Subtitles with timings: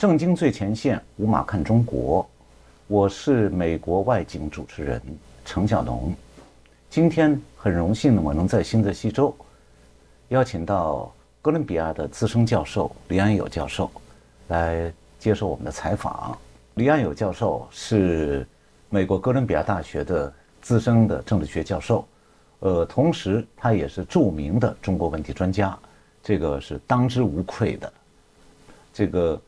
[0.00, 2.26] 正经最前线，无马看中国。
[2.86, 4.98] 我是美国外景主持人
[5.44, 6.10] 程小农。
[6.88, 9.36] 今天很荣幸呢，我能在新泽西州
[10.28, 11.12] 邀请到
[11.42, 13.90] 哥伦比亚的资深教授李安友教授
[14.48, 16.34] 来接受我们的采访。
[16.76, 18.46] 李安友教授是
[18.88, 22.08] 美国哥伦比亚大学的资深的政治学教授，
[22.60, 25.78] 呃，同时他也是著名的中国问题专家，
[26.22, 27.92] 这个是当之无愧的。
[28.94, 29.40] 这个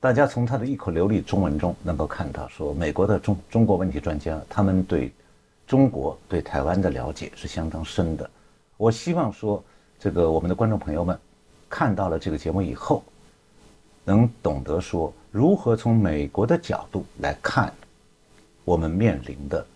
[0.00, 5.12] 大家从他的一口流利中文中能够看到，说美国的中中国问题专家，他们对
[5.66, 8.28] 中国对台湾的了解是相当深的。
[8.78, 9.62] 我希望说，
[9.98, 11.18] 这个我们的观众朋友们
[11.68, 13.04] 看到了这个节目以后，
[14.02, 17.70] 能懂得说如何从美国的角度来看
[18.64, 19.66] 我们面临的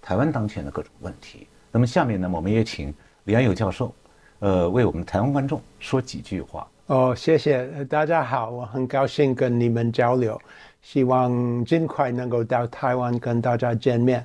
[0.00, 1.46] 台湾当前的各种问题。
[1.70, 2.94] 那么下面呢，我们也请
[3.24, 3.94] 李安友教授，
[4.38, 6.66] 呃，为我们台湾观众说几句话。
[6.86, 10.40] 哦，谢谢大家好，我很高兴跟你们交流，
[10.82, 14.24] 希望尽快能够到台湾跟大家见面。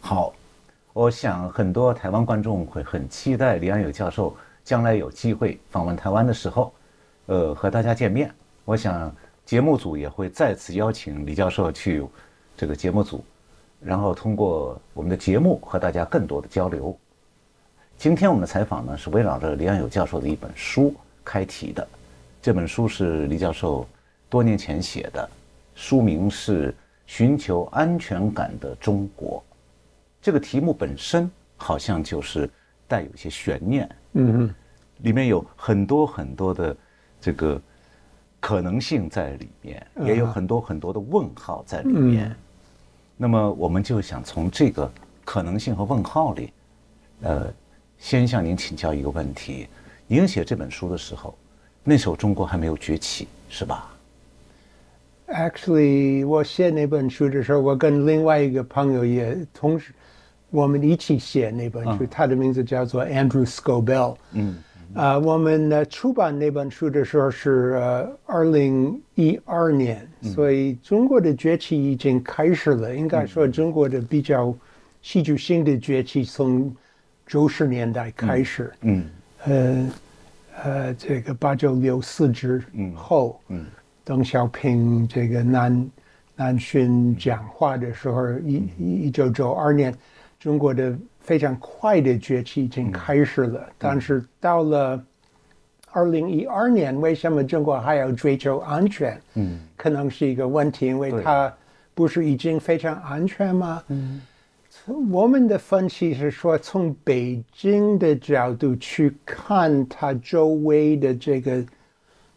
[0.00, 0.32] 好，
[0.92, 6.72] 我想很多台湾观众会很期待李安友教授将来有机会访问台湾的时候，
[7.26, 8.28] 呃，和大家见面。
[8.64, 9.14] 我想
[9.44, 12.04] 节目组也会再次邀请李教授去
[12.56, 13.24] 这个节目组，
[13.80, 16.98] 然后通过我们的节目和大家更多的交流。
[17.96, 20.92] 今天我们的采访呢是围绕着李安友教授的一本书。
[21.28, 21.86] 开题的
[22.40, 23.86] 这本书是李教授
[24.30, 25.28] 多年前写的，
[25.74, 26.72] 书名是
[27.06, 29.44] 《寻求安全感的中国》。
[30.22, 32.48] 这个题目本身好像就是
[32.86, 34.54] 带有一些悬念，嗯，
[34.98, 36.74] 里面有很多很多的
[37.20, 37.60] 这个
[38.40, 42.34] 可能性在里面，也有很多很多的问号在里面。
[43.18, 44.90] 那么，我们就想从这个
[45.26, 46.52] 可能性和问号里，
[47.20, 47.52] 呃，
[47.98, 49.68] 先向您请教一个问题。
[50.10, 51.36] 您写这本书的时候，
[51.84, 53.94] 那时候中国还没有崛起，是吧
[55.26, 59.92] ？Actually，我写那本书的时候，我跟另外一个朋友也同时，
[60.48, 62.06] 我们一起写那本书。
[62.10, 64.16] 他的名字叫做 Andrew Scobell。
[64.32, 64.56] 嗯。
[64.94, 72.96] 啊，我们呢出版那本书的时候是呃二零一二年，所以中国的崛起已经开始了。
[72.96, 74.56] 应该说，中国的比较
[75.02, 76.74] 戏剧性的崛起从
[77.26, 78.72] 九十年代开始。
[78.80, 79.04] 嗯。
[79.44, 79.90] 呃，
[80.62, 82.62] 呃，这个八九六四之
[82.94, 83.64] 后，嗯，
[84.04, 85.90] 邓小平这个南
[86.34, 89.94] 南巡讲话的时候，一一九九二年，
[90.40, 93.68] 中国的非常快的崛起已经开始了。
[93.78, 95.02] 但是到了
[95.92, 99.20] 二零一二年，为什么中国还要追求安全？
[99.34, 101.52] 嗯，可能是一个问题，因为它
[101.94, 103.82] 不是已经非常安全吗？
[103.88, 104.20] 嗯。
[104.88, 111.62] 我们的分析是说，从北京的角度去看它周围的这个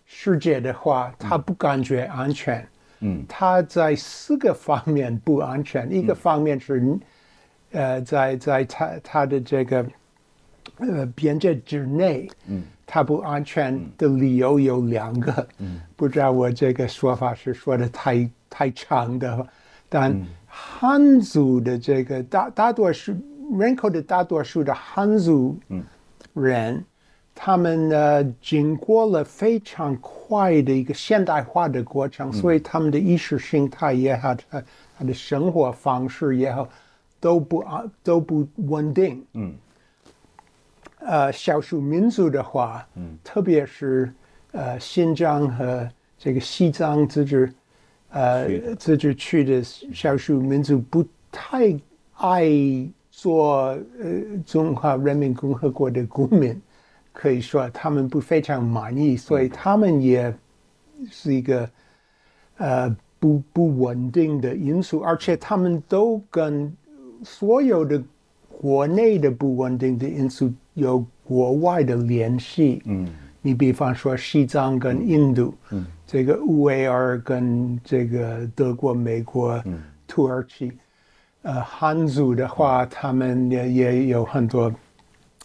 [0.06, 2.68] 世界的话，他不感觉安全。
[3.00, 5.90] 嗯，他在四个方面不安全。
[5.94, 7.00] 一个方面是，
[7.72, 9.86] 呃，在在他他的这个
[10.78, 15.48] 呃边界之内，嗯，他不安全的理由有两个。
[15.60, 19.48] 嗯，不知道我这个说法是说的太太长的，
[19.88, 20.14] 但。
[20.54, 23.16] 汉族的这个大大多数
[23.58, 25.58] 人口的大多数的汉族
[26.34, 26.84] 人，
[27.34, 34.62] 他们呢经过了非常快的一个现代化的过程，所以他们的意识形态也好，他
[34.98, 36.68] 他的生活方式也好，
[37.20, 39.26] 都不啊都不稳定。
[39.34, 39.56] 嗯，
[41.00, 44.14] 呃，少数民族的话，嗯，特别是
[44.52, 47.54] 呃新疆和这个西藏自治。
[48.12, 51.74] 呃，自治区的少数民族不太
[52.18, 52.50] 爱
[53.10, 53.68] 做
[54.00, 56.62] 呃中华人民共和国的公民，
[57.14, 60.34] 可以说他们不非常满意，所以他们也
[61.10, 61.70] 是一个
[62.58, 66.72] 呃不不稳定的因素，而且他们都跟
[67.24, 68.04] 所有的
[68.50, 72.82] 国内的不稳定的因素有国外的联系。
[72.86, 73.08] 嗯。
[73.44, 79.62] 你比方说西藏跟印度，嗯，这个乌维尔跟这个德国、美国、
[80.08, 80.72] 土耳其，
[81.42, 84.72] 呃，汉族的话，他们也也有很多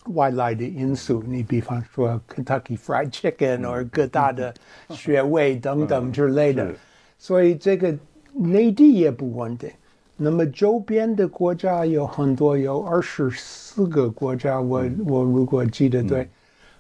[0.09, 1.23] 外来的因素。
[1.27, 4.53] 你比方说 Kentucky Fried Chicken 或各大的
[4.91, 6.75] 穴位等等之类的，
[7.19, 7.97] 所以这个
[8.35, 9.71] 内地也不稳定。
[10.19, 16.29] 那么周边的国家有很多，有二十四个国家，我我如果记得对。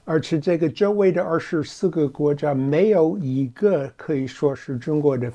[0.06, 5.30] 而且这个周围的二十四个国家没有一个可以说是中国的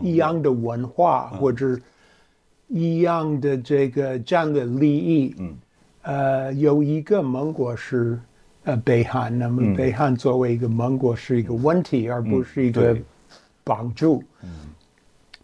[0.00, 1.78] 一样的文化或者
[2.68, 5.34] 一样的这个战略利益。
[5.38, 5.54] 嗯，
[6.02, 8.18] 呃，有一个盟国是
[8.62, 12.96] 呃北韩，那么北韩作为一个盟国是一个问题，而不是一个
[13.62, 14.22] 帮助。
[14.42, 14.50] 嗯。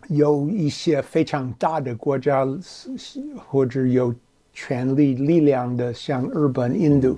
[0.08, 2.44] 有一些非常大的国家，
[3.46, 4.12] 或者有
[4.52, 7.16] 权力力量的，像日本、印度；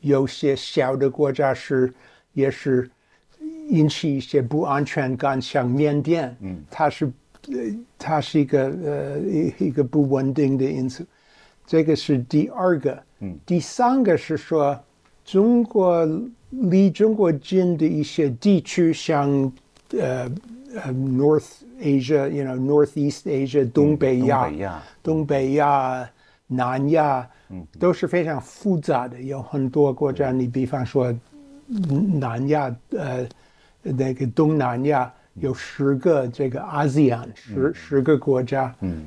[0.00, 1.92] 有些小的国家是
[2.32, 2.90] 也是
[3.68, 7.06] 引起一些不安全感，像缅甸，嗯，它是
[7.48, 7.54] 呃，
[7.98, 11.04] 它是一个呃一一个不稳定的因素。
[11.66, 14.78] 这个是第二个，嗯，第三个是说
[15.24, 16.08] 中国
[16.50, 19.30] 离中国近的一些地区，像
[19.92, 20.30] 呃
[20.74, 21.46] 呃 North。
[21.82, 26.06] Asia, you know, Northeast Asia，东北亚，东北亚、
[26.46, 27.26] 南亚，
[27.78, 30.30] 都是非常复杂的，有很多国家。
[30.32, 31.14] 你比方说，
[31.66, 33.26] 南亚，呃，
[33.82, 38.74] 那个东南亚有十个这个 ASEAN，十十个国家。
[38.80, 39.06] 嗯。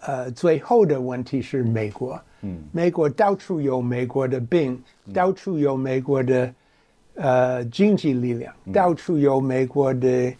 [0.00, 2.20] 呃，最后的问题是美国。
[2.42, 2.58] 嗯。
[2.72, 4.80] 美国到处有美国的病，
[5.12, 6.54] 到处有美国的
[7.14, 10.32] 呃经济力量，到处有美国的。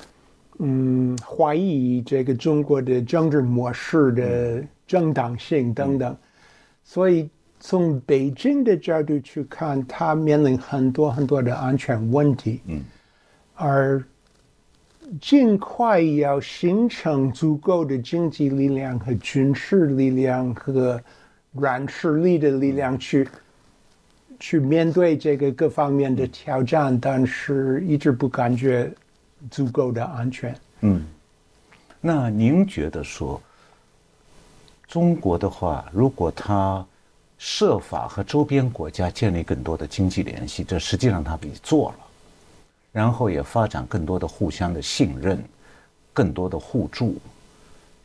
[0.60, 6.16] 嗯，怀疑这个中国的政治模式的正当性等等，
[6.88, 7.28] 所以
[7.60, 12.62] 从北京的角度去看，它面临很多很多的安全问题。
[12.64, 12.82] 嗯，
[13.54, 14.02] 而
[15.20, 20.98] 尽快要形成足够的经济力量和军事力量和
[21.52, 23.28] 软实力的力量去
[24.40, 28.90] 去面对这个各方面的挑战，但是一直不感觉。
[29.52, 30.52] 足够的安全。
[30.80, 31.06] 嗯，
[32.00, 33.40] 那您觉得说，
[34.88, 36.84] 中国的话，如果他
[37.36, 41.98] 设法和周边国家建立更多的经济联系，这实际上他已做了，
[42.90, 45.44] 然后也发展更多的互相的信任，
[46.14, 47.16] 更多的互助，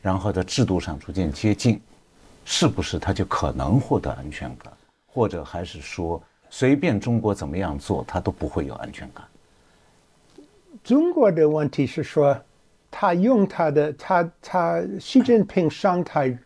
[0.02, 1.80] 然后在制度上逐渐接近，
[2.44, 4.70] 是不是他就可能获得安全感？
[5.06, 9.24] 或者还是说，随便中国怎么样做，他都不会有安全感？
[10.84, 12.38] 中国的问题是说，
[12.90, 16.36] 他用他的他他习近平上台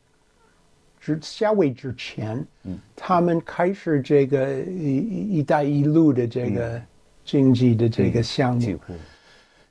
[1.01, 4.97] 之下位之前，嗯，他们开始这个“一
[5.39, 6.81] 一带一路”的这个
[7.25, 8.79] 经济的这个项目，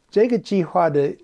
[0.10, 1.16] 这个计划的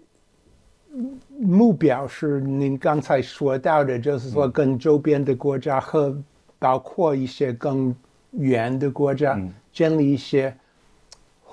[1.39, 6.15] 目标是您刚才说到的，就是说跟周边的国家和
[6.59, 7.95] 包括一些更
[8.31, 9.39] 远的国家
[9.71, 10.55] 建立一些。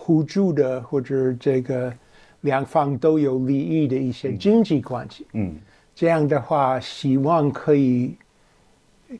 [0.02, 1.92] 互助的或者这个
[2.40, 5.54] 两方都有利益的一些经济关系，嗯，
[5.95, 8.16] 这样的话，希望可以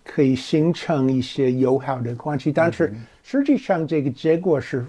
[0.04, 2.52] 可以形成一些友好的关系。
[2.52, 4.85] 但是实际上，这个结果是，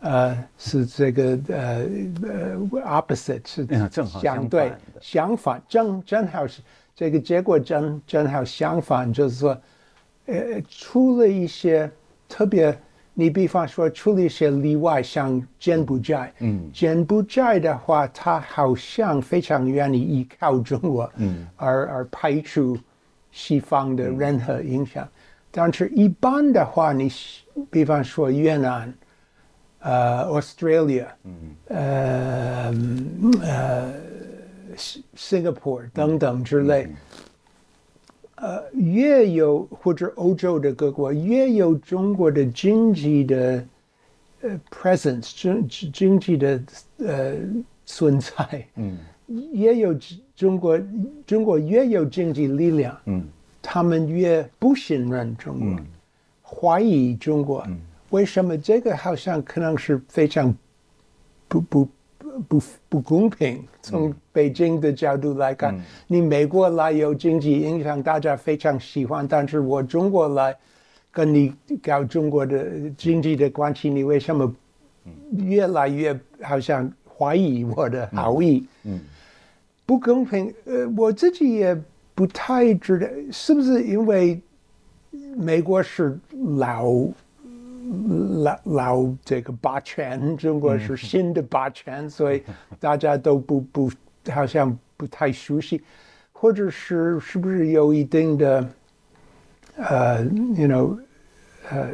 [0.00, 1.86] 呃，是这个呃
[2.22, 6.62] 呃 opposite 是正好相对相反，正正好是
[6.94, 9.60] 这个结果正正好相反，就是说，
[10.26, 11.90] 呃，出了一些
[12.28, 12.76] 特别。
[13.14, 22.74] 你比方说，出了一些例外，像柬埔寨，嗯，柬埔寨的话，他好像非常愿意依靠中国，嗯，而而排除
[23.32, 25.08] 西方的任何影响。
[25.50, 27.10] 但是，一般的话，你
[27.70, 28.94] 比方说越南，
[29.80, 32.74] 呃，Australia，嗯，呃，
[33.42, 33.94] 呃
[35.16, 36.88] ，Singapore 等等之类。
[38.36, 43.64] 呃，越有或者欧洲的各国越有中国的经济的
[44.40, 46.62] 呃 presence，经经济的
[46.98, 47.34] 呃
[47.86, 49.94] 存在，嗯，也有
[50.34, 50.80] 中国
[51.26, 53.24] 中国越有经济力量，嗯，
[53.60, 55.80] 他们越不信任中国，
[56.42, 57.66] 怀疑中国，
[58.10, 60.54] 为什么这个好像可能是非常
[61.48, 61.88] 不不。
[62.48, 63.62] 不不公平。
[63.82, 69.28] 从北京的角度来看，你美国来有经济影响，大家非常喜欢。
[69.28, 70.56] 但是我中国来
[71.10, 71.52] 跟你
[71.82, 74.50] 搞中国的经济的关系，你为什么
[75.36, 78.66] 越来越好像怀疑我的好意？
[78.84, 78.98] 嗯，
[79.84, 80.52] 不公平。
[80.64, 81.78] 呃，我自己也
[82.14, 84.40] 不太知道，是不是因为
[85.36, 86.18] 美国是
[86.56, 86.86] 老。
[88.44, 92.40] 老老这个霸权，中国是新的霸权，所以
[92.78, 93.90] 大家都不不
[94.30, 95.82] 好像不太熟悉，
[96.32, 98.68] 或者是是不是有一定的
[99.76, 100.96] 呃，you know，
[101.68, 101.90] 呃，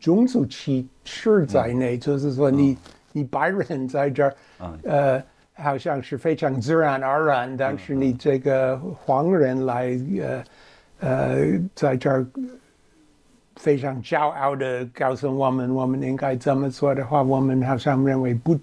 [0.00, 2.76] 种族歧视在内，就是说你
[3.12, 4.34] 你白人在这儿，
[4.84, 5.22] 呃，
[5.54, 10.44] 好像是非常自然而然，但是你这个黄人来呃
[11.00, 11.36] 呃
[11.74, 12.26] 在这儿。
[13.56, 18.58] 非常骄傲的告诉我们，我们应该这么做的话，我们好像认为不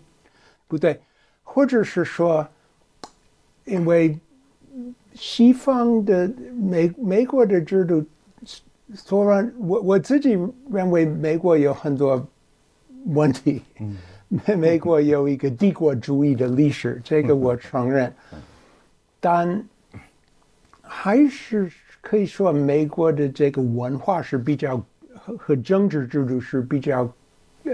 [0.68, 1.00] 不对，
[1.44, 2.46] 或者是说，
[3.64, 4.20] 因为
[5.14, 8.06] 西方的美美国的制度，
[8.94, 10.38] 虽然我我自己
[10.70, 12.28] 认为美国有很多
[13.06, 13.62] 问题，
[14.32, 18.14] 美美国有一个帝国主义的历史，这个我承认，
[19.20, 19.62] 但
[20.82, 21.70] 还是
[22.00, 24.78] 可以说美国的这个文化是比较
[25.14, 27.02] 和和政治制度是比较
[27.66, 27.74] 呃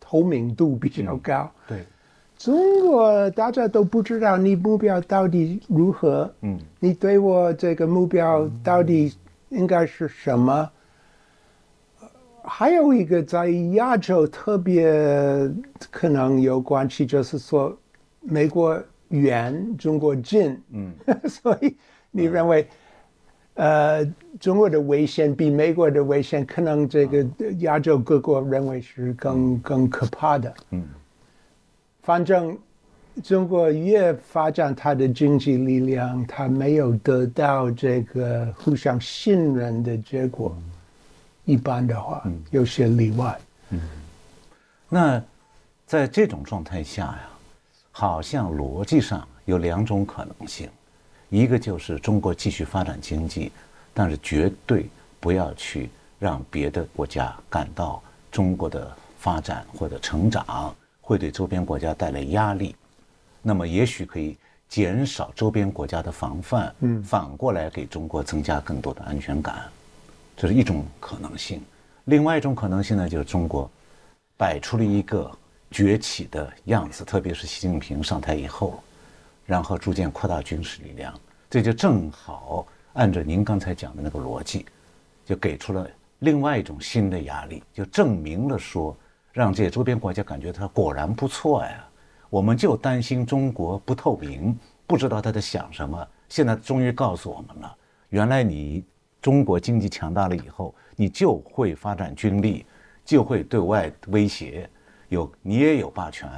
[0.00, 1.48] 透明度比较高。
[1.68, 1.84] 对，
[2.36, 9.14] 中国大家都不知道你目标到底如何，嗯，你对我这个目标到底
[9.50, 10.68] 应该是什么？
[12.44, 14.92] 还有一个在亚洲特别
[15.90, 17.76] 可能有关系，就是说
[18.20, 20.92] 美国远，中国近，嗯，
[21.28, 21.76] 所以
[22.10, 22.66] 你认为，
[23.54, 24.04] 呃，
[24.40, 27.24] 中国的危险比美国的危险，可能这个
[27.58, 30.84] 亚洲各国认为是更更可怕的，嗯，
[32.02, 32.58] 反正
[33.22, 40.56] 中国越发展它的经济力量，它没有得到这个互相信任的结果。
[41.44, 43.38] 一般的话，有些例外。
[43.70, 43.80] 嗯，
[44.88, 45.22] 那
[45.86, 47.28] 在这种状态下呀，
[47.90, 50.68] 好像逻辑上有两种可能性：
[51.28, 53.50] 一个就是中国继续发展经济，
[53.92, 62.76] 但是绝对不要去让别的国家感到中国的发展或者成长会对周边国家带来压力。
[63.42, 64.36] 那么，也许可以
[64.68, 69.64] 减少周边国家的防范，嗯，反过来给中国增加更多的安全感。
[70.34, 71.62] 这是一种可能性，
[72.06, 73.70] 另外一种可能性呢，就是中国
[74.36, 75.30] 摆出了一个
[75.70, 78.82] 崛起的样子，特别是习近平上台以后，
[79.46, 81.14] 然后逐渐扩大军事力量，
[81.48, 84.66] 这就正好按照您刚才讲的那个逻辑，
[85.24, 85.88] 就给出了
[86.20, 88.96] 另外一种新的压力，就证明了说，
[89.32, 91.84] 让这些周边国家感觉他果然不错呀。
[92.30, 97.76] 我们就担心中国不透明，不知道他在想什么，现在终于告诉我们了，
[98.08, 98.82] 原来你。
[99.22, 102.66] 中国经济强大了以后，你就会发展军力，
[103.04, 104.68] 就会对外威胁，
[105.08, 106.28] 有你也有霸权，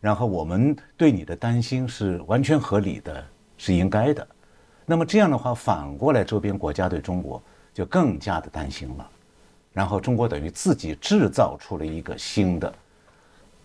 [0.00, 3.26] 然后我们对你的担心是完全合理的，
[3.58, 4.26] 是应该的。
[4.86, 7.42] 那么这样的话，反过来周边国家对中国
[7.74, 9.10] 就更加的担心了，
[9.72, 12.72] 然后中国等于自己制造出了一个新的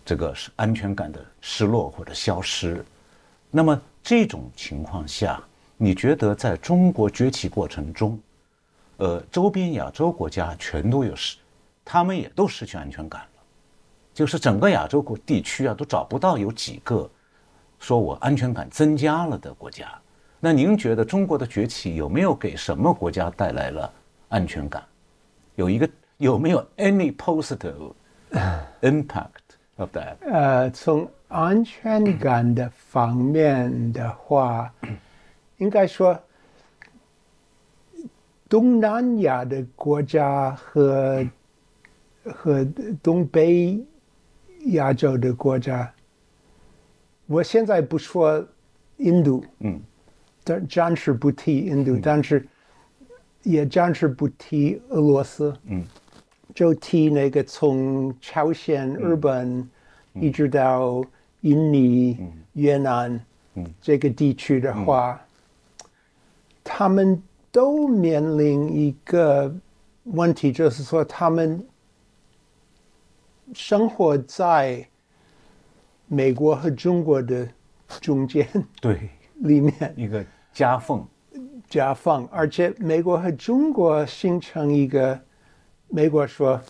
[0.04, 2.84] 这个是安全感的失落或者消失。
[3.48, 5.40] 那么这种情况下，
[5.76, 8.18] 你觉得在中国崛起过程中？
[8.98, 11.36] 呃，周边亚洲国家全都有失，
[11.84, 13.42] 他们也都失去安全感了。
[14.14, 17.06] 就是整个亚洲国地区啊，都找不到有几个
[17.78, 19.86] 说我安全感增加了的国家。
[20.40, 23.92] 那您觉得中国的崛起有没有给什么国家带来了
[24.30, 24.82] 安全感？
[25.56, 25.86] 有一个
[26.16, 27.92] 有没有 any positive
[28.80, 30.16] impact of that？
[30.20, 34.72] 呃，从安全感的方面的话，
[35.58, 36.18] 应该说。
[38.48, 41.26] 东南亚的国家和
[42.24, 42.64] 和
[43.02, 43.76] 东北
[44.66, 45.92] 亚洲的国家，
[47.26, 48.46] 我现在不说
[48.98, 49.80] 印度，嗯，
[50.44, 52.46] 暂暂时不提印度，但是
[53.42, 55.84] 也暂时不提俄罗斯，嗯，
[56.54, 59.68] 就提那个从朝鲜、日本
[60.14, 61.04] 一直到
[61.40, 62.16] 印尼、
[62.52, 63.20] 越南，
[63.54, 65.20] 嗯，这个地区的话，
[66.62, 67.20] 他们。
[67.56, 69.50] 都面临一个
[70.04, 71.66] 问题，就是说他们
[73.54, 74.86] 生活在
[76.06, 77.48] 美国和中国的
[78.02, 78.46] 中间，
[78.78, 80.22] 对，里面一个
[80.52, 81.02] 夹缝，
[81.66, 85.18] 夹缝，而且美国和中国形成一个，
[85.88, 86.60] 美国说，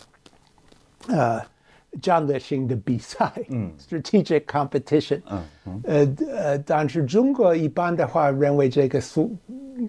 [1.09, 1.41] 呃。
[2.01, 9.35] 战略性的比赛，嗯，strategic competition，嗯嗯，呃呃，但是中国一般的话认为这个苏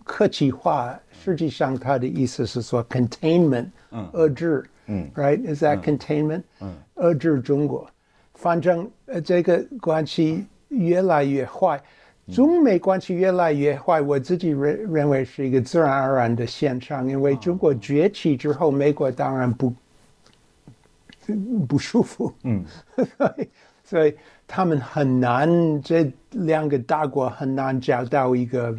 [0.05, 7.89] 客气话，实际上它的意思是说 containment，嗯，遏制，嗯，right，is that containment，嗯，遏制中国，
[8.35, 11.81] 反正呃这个关系越来越坏，
[12.33, 19.73] 中美关系越来越坏，我自己认认为是一个自然而然的现象，因为中国崛起之后，美国当然不。
[21.69, 22.65] 不舒服，嗯，
[23.17, 23.49] 所 以
[23.85, 24.15] 所以
[24.47, 28.75] 他们很难，这两个大国很难找到一个，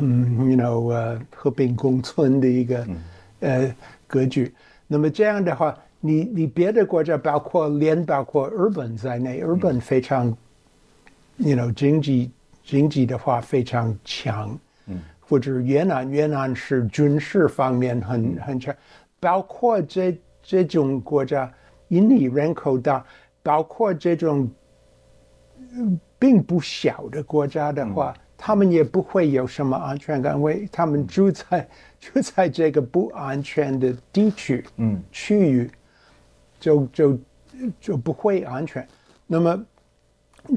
[0.00, 2.86] 嗯，you know，呃，和平共存的一个
[3.40, 3.74] 呃
[4.06, 4.52] 格局。
[4.86, 10.26] 那么这样的话，你你别的国家，包括连包括日本在内，日本非常
[11.36, 12.30] ，you know，经济
[12.64, 18.74] 经济的话非常强，嗯，或者越南，越南是军事方面很很强，
[19.18, 20.18] 包括这。
[20.42, 21.52] 这种国家，
[21.88, 23.04] 印尼人口大，
[23.42, 24.50] 包括这种
[26.18, 31.68] 并不小的国家的话，他们也不会有什么安全感，因为他们住在
[32.00, 35.70] 住在这个不安全的地区，嗯，区域，
[36.58, 37.18] 就就
[37.80, 38.86] 就不会安全。
[39.26, 39.64] 那么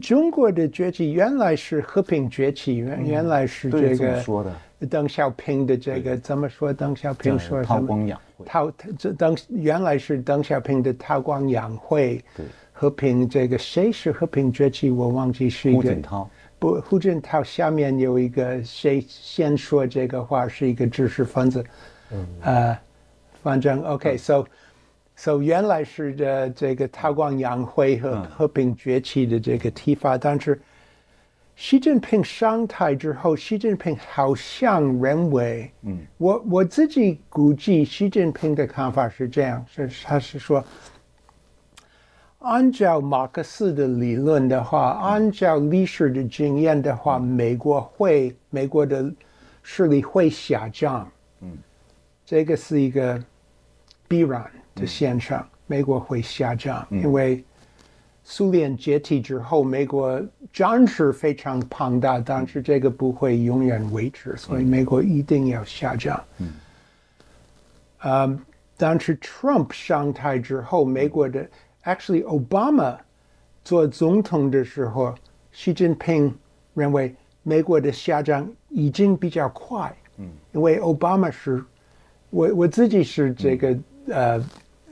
[0.01, 4.55] 中国的崛起原来是和平崛起，原原来是这个说的。
[4.85, 6.73] 邓小平的这个怎么说？
[6.73, 8.45] 邓小平说韬光养晦。
[8.45, 12.23] 韬这邓原来是邓小平的韬光养晦。
[12.35, 12.45] 对。
[12.71, 14.89] 和平这个谁是和平崛起？
[14.89, 15.81] 我忘记是一个。
[15.81, 16.29] 胡锦涛。
[16.59, 21.63] 不，胡锦涛下面有一个谁先说这个话是一个知识分子。
[22.11, 22.27] 嗯。
[22.41, 22.77] 呃，
[23.41, 24.43] 反正 OK，so。
[25.15, 30.59] So 原来是的这个韬光养晦和和平崛起的这个提法，但是
[31.55, 40.63] 习近平上台之后，习近平好像认为，嗯，我我自己估计，习近平的看法是这样，是他是说，
[42.39, 49.13] 按照马克思的理论的话，按照历史的经验的话，美国会美国的
[49.61, 51.09] 势力会下降，
[51.41, 51.57] 嗯，
[52.25, 53.23] 这个是一个
[54.07, 54.49] 必然。
[54.75, 57.43] 的现象，美国会下降，因为
[58.25, 60.21] 苏联解体之后，美国
[60.53, 66.23] 战事非常庞大，但是这个不会永远维持，所以美国一定要下降。
[66.38, 66.53] 嗯，
[67.97, 68.39] 啊，
[68.77, 71.45] 但是 Trump 上台之后，美国的
[71.83, 72.95] actually Obama
[73.65, 75.13] 做总统的时候，
[75.51, 76.33] 习近平
[76.73, 79.93] 认为美国的下降已经比较快。
[80.17, 81.62] 嗯，因为 Obama 是，
[82.29, 84.43] 我我自己是这个呃。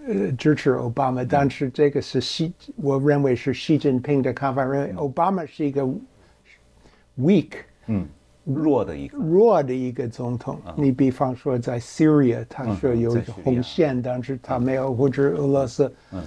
[0.08, 5.84] 呃，支持奥巴马，但是这个是习，我认为是习近平的看法，认为奥巴马是一个
[7.20, 7.52] weak，
[7.86, 8.08] 嗯，
[8.44, 10.60] 弱的一个弱的一个总统。
[10.76, 16.24] 你比方说在 Syria，他说有红线，但是他没有，或者俄罗斯，嗯，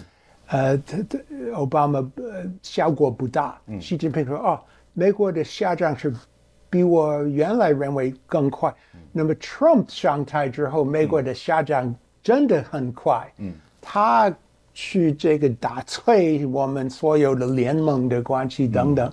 [0.47, 1.19] 呃，他他
[1.55, 3.61] 奥巴马呃效果不大。
[3.81, 4.61] 习近平说，哦，
[4.93, 6.15] 美国的下降是
[6.71, 8.73] 比我原来认为更快。
[9.11, 13.29] 那么 Trump 上台之后，美国的下降真的很快。
[13.39, 13.53] 嗯。
[13.87, 14.35] 他
[14.73, 19.13] 去这个打碎我们所有的联盟的关系等等，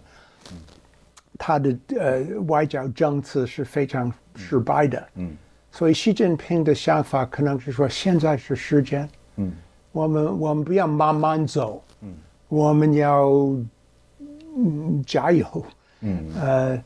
[1.37, 5.07] 他的呃外交政策是非常失败的。
[5.15, 5.35] 嗯，
[5.71, 9.07] 所以习近平的想法可能是说，现在是时间。
[9.35, 9.51] 嗯，
[9.91, 11.83] 我们我们不要慢慢走。
[12.01, 12.13] 嗯，
[12.47, 13.29] 我们要
[14.57, 15.65] 嗯加油。
[15.99, 16.83] 嗯，呃，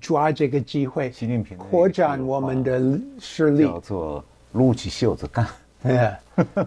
[0.00, 5.46] 抓这个机会，习近平扩展我们的势力，叫做撸起袖子干。
[5.82, 6.18] 哎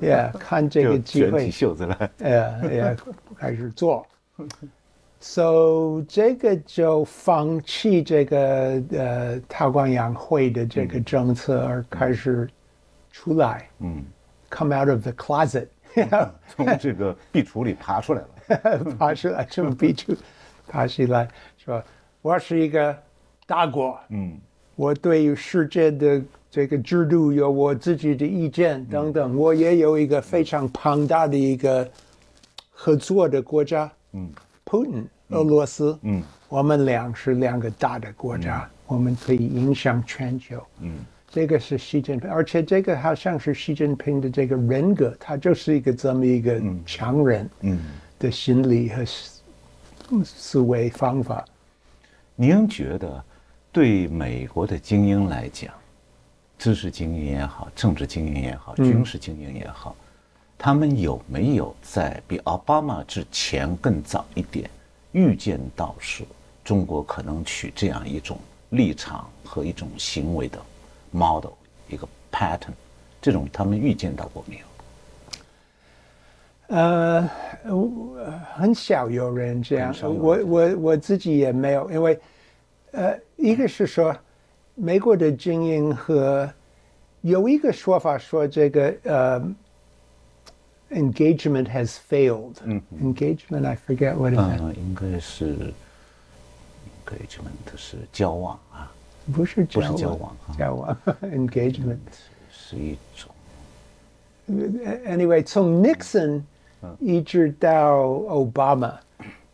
[0.02, 2.30] 呀，看这个机会，卷起袖子来，哎
[2.76, 2.96] 呀，
[3.38, 4.06] 开始做。
[5.20, 12.50] So 这个就放弃这个呃韬光养晦的这个政策，而开始
[13.12, 13.68] 出来。
[13.80, 14.04] 嗯
[14.50, 15.68] ，come out of the closet，
[16.48, 20.18] 从这个壁橱里爬出来了， 爬出来从壁橱
[20.68, 21.84] 爬起来，说
[22.22, 22.98] 我是一个
[23.46, 24.00] 大国。
[24.10, 24.40] 嗯，
[24.76, 26.22] 我对于世界的。
[26.52, 31.90] 这个制度有我自己的意见等等，我也有一个非常庞大的一个
[32.70, 34.30] 合作的国家，嗯
[34.66, 40.94] ，Putin，俄罗斯，嗯，我们俩是两个大的国家，我们可以影响全球，嗯，
[41.30, 47.80] 这个是习近平，而且这个好像是习近平的这个人格，他就是一个这么一个强人，嗯，
[48.20, 49.06] 的心理和
[50.26, 51.46] 思维方法。
[52.36, 53.24] 您觉得
[53.72, 55.72] 对美国的精英来讲？
[56.62, 59.96] 知识精英也好，政治精英也好，军事精英也好，
[60.60, 64.70] 他们有没有在比奥巴马之前更早一点
[65.12, 66.24] 预见到是
[66.64, 68.38] 中国可能取这样一种
[68.70, 70.60] 立场和一种行为的
[71.10, 71.50] model
[71.90, 72.74] 一个 pattern？
[73.20, 74.62] 这种他们预见到过没
[76.68, 76.78] 有？
[76.78, 77.28] 呃，
[78.54, 79.92] 很少有人这样。
[80.04, 82.20] 我我我自己也没有，因为
[82.92, 84.16] 呃，一个是说。
[84.76, 86.52] 美国的精英和
[87.22, 89.42] 有一个说法说这个呃
[90.92, 92.56] ，engagement has failed。
[92.64, 94.62] 嗯，engagement I forget what it is。
[94.62, 95.74] 嗯，应该是
[97.06, 98.92] engagement 是交往啊，
[99.34, 101.98] 不是不是交往啊，交往 engagement
[102.50, 103.30] 是一种。
[105.06, 106.42] Anyway，从 Nixon
[107.00, 108.96] 一直到 Obama，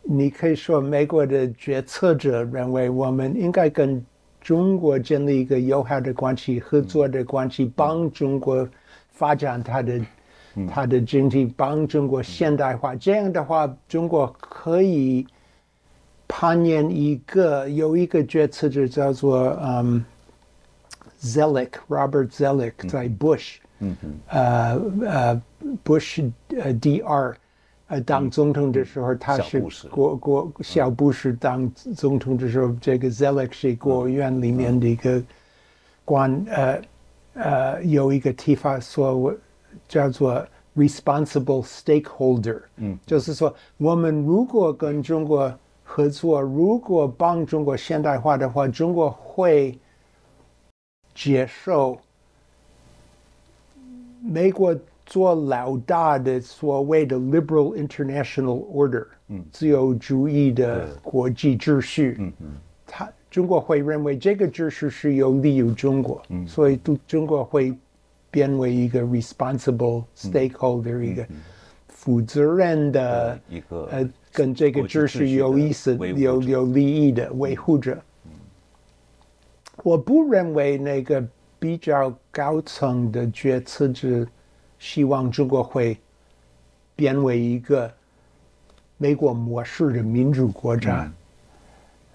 [0.02, 4.04] 你可以说美国的决策者认为我们应该跟
[4.48, 8.66] 中国建立一个友好的关系、合作的关系，帮中国
[9.10, 10.00] 发展它的
[10.66, 12.96] 它的经济，帮中国现代化。
[12.96, 15.26] 这样的话，中国可以
[16.26, 20.02] 攀岩一个有一个决策者叫做嗯
[21.20, 23.56] ，Zelik Robert Zelik 在 Bush，
[24.28, 25.42] 呃呃
[25.84, 27.36] Bush 呃第二。
[27.88, 35.22] 呃，当总统的时候，他是国国小布什当总统的时候，这个 Zelig 是国务院里面的一个
[36.04, 36.82] 官，呃
[37.32, 39.34] 呃，有一个提法说，我
[39.88, 40.46] 叫做
[40.76, 49.78] responsible stakeholder，嗯，就是说，我们如果跟中国合作，如果帮中国现代化的话，中国会
[51.14, 51.98] 接受
[54.20, 54.76] 美国
[55.08, 62.32] 做老大的所谓的 liberal international order，嗯，自由主义的国际秩序，嗯。
[62.42, 62.46] 嗯，
[62.86, 67.76] 他中国会认为这个秩序是有利于中国，嗯，所以都中国会。
[68.30, 71.26] 变为一个 responsible stakeholder，一个
[71.88, 77.96] 负责任的一个呃，跟这个秩序有意思、有有利益的维护者。
[79.82, 81.26] 我不认为那个
[81.58, 84.26] 比较高层的决策者
[84.78, 85.98] 希望中国会
[86.94, 87.92] 变为一个
[88.96, 91.12] 美国模式的民主国家。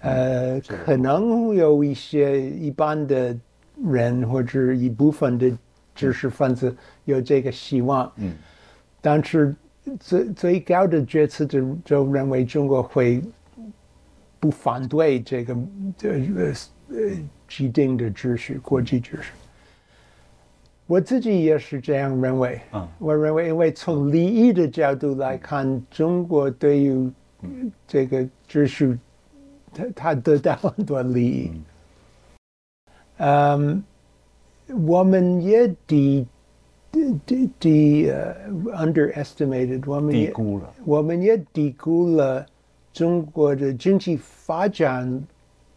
[0.00, 3.36] 呃，可能有一些一般的
[3.84, 5.56] 人或者一部分的。
[5.96, 8.34] 知识分子有这个希望，嗯，
[9.00, 9.54] 但是
[10.00, 13.22] 最最高的决策者就认为中国会
[14.40, 15.54] 不反对这个
[16.02, 16.52] 呃
[16.88, 16.96] 呃
[17.46, 19.30] 既定的秩序、国际秩序。
[20.86, 27.10] 我自己也是这样认为，嗯，我认为，因为从利益的角度来看，中国对于
[27.86, 28.98] 这个秩序，
[29.72, 31.52] 他他得到很多利益，
[33.18, 33.82] 嗯。
[34.86, 36.26] 我们也低
[37.26, 38.34] 低低呃
[38.72, 42.46] underestimated，我们也低估了，我们也低估了
[42.94, 45.22] 中国的经济发展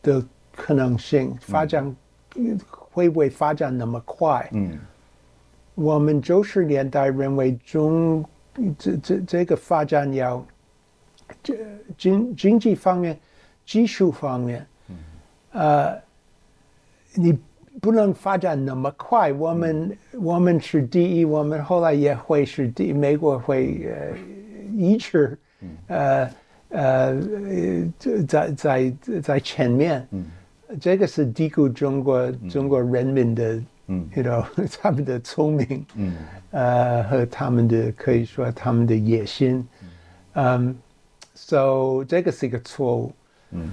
[0.01, 1.93] 的可能性，发展
[2.89, 4.47] 会不会发展那么快？
[4.53, 4.79] 嗯，
[5.77, 8.25] 我们九十年代认为中
[8.77, 10.43] 这这这个发展要
[11.43, 11.55] 这
[11.95, 13.17] 经经济方面、
[13.63, 14.65] 技术方面，
[15.51, 15.95] 呃，
[17.13, 17.37] 你。
[17.79, 19.31] 不能发展那么快。
[19.31, 24.17] 我们我们是第一，我们后来也会是第，美国会呃
[24.75, 25.37] 一直
[25.85, 26.29] 呃
[26.69, 27.21] 呃
[28.27, 30.07] 在在在前面。
[30.81, 34.45] 这个是低估中国中国人民的，嗯，you know
[34.81, 36.15] 他们的聪明，嗯，
[36.51, 39.67] 呃和他们的可以说他们的野心，
[40.33, 40.75] 嗯
[41.33, 43.11] ，so 这个是一个错误，
[43.51, 43.71] 嗯，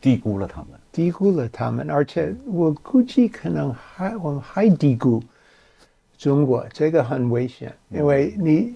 [0.00, 0.68] 低估了他们。
[0.90, 5.22] 低估了他们，而且我估计可能还我们还低估
[6.18, 8.74] 中国，这个很危险，因为你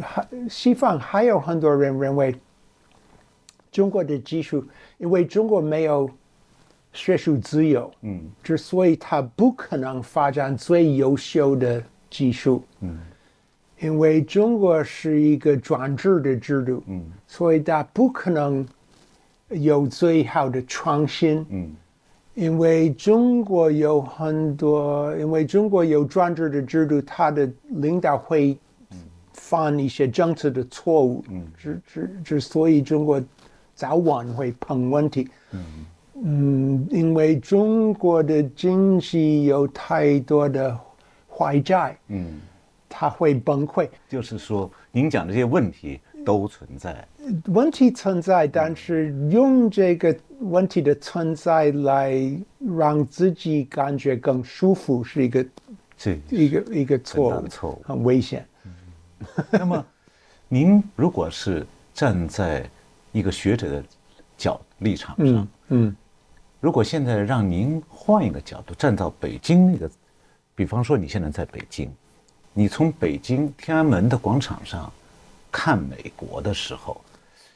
[0.00, 2.34] 还西方还有很多人认为
[3.72, 4.64] 中国的技术，
[4.98, 6.08] 因为中国没有
[6.92, 12.98] 学术自由，嗯，之所以它不可能发展最优秀的技术，嗯，
[13.80, 18.66] 因为中国是一个专制的制度，嗯，所以它不可能。
[19.52, 21.74] 有最好的创新，嗯，
[22.34, 28.56] 因为中国有很多，因为中国有专制的制度，他的领导会
[29.32, 33.20] 犯一些政策的错误，嗯，之之之所以中国
[33.74, 35.64] 早晚会碰问题，嗯
[36.22, 40.78] 嗯，因为中国的经济有太多的
[41.28, 42.40] 坏债，嗯，
[42.88, 43.88] 它会崩溃。
[44.08, 46.00] 就是说，您讲的这些问题。
[46.22, 47.08] 都存在
[47.46, 55.46] 问题存在，但是用这个问题的存在来让自己感觉更舒服，是一个
[55.96, 58.46] 是一个一个错误，错误很危险。
[59.50, 59.86] 那么，
[60.46, 62.68] 您如果是站在
[63.12, 63.84] 一个学者的
[64.36, 65.96] 角立场上，嗯，
[66.60, 69.90] 如果现在让您换一个角度，站到北京那个，
[70.54, 71.90] 比方说你现在在北京，
[72.52, 74.90] 你从北京天安门的广场上。
[75.52, 77.00] 看美国的时候，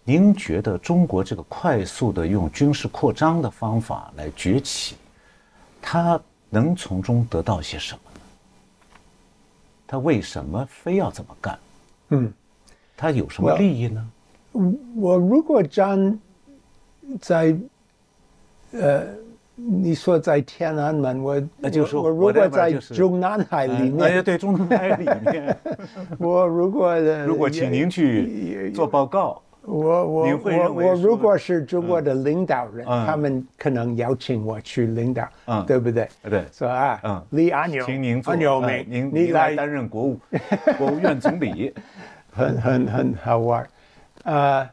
[0.03, 4.97] 您觉得中国这个快速的用军事扩张的方法来崛起，
[5.81, 8.21] 它能从中得到些什么呢？
[9.87, 11.57] 他为什么非要这么干？
[12.09, 12.33] 嗯，
[12.97, 14.11] 他有什么利益呢？
[14.97, 16.19] 我如果站
[17.21, 17.57] 在
[18.81, 19.03] 呃。
[19.57, 25.57] 你说在天安门，我那就是我如果在中南海里面，哎对，中南海里面，
[26.19, 36.09] 我如果 如果请您去做报告，我我我我如果是中国的领导人，他们可能邀请我去领导，嗯，对不对？
[36.29, 37.01] 对，是吧？
[37.05, 40.19] 嗯，李阿牛，请您阿牛美，您您来担任国务
[40.77, 41.73] 国务院总理，
[42.35, 43.65] 很很很好玩，
[44.25, 44.69] 啊。